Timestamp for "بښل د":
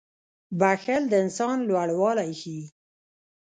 0.59-1.13